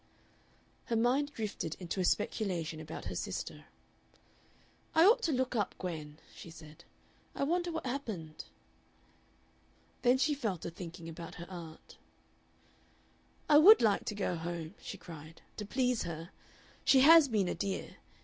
[0.85, 3.65] Her mind drifted into a speculation about her sister.
[4.95, 6.85] "I ought to look up Gwen," she said.
[7.35, 8.45] "I wonder what happened."
[10.01, 11.99] Then she fell to thinking about her aunt.
[13.47, 16.31] "I would like to go home," she cried, "to please her.
[16.83, 17.97] She has been a dear.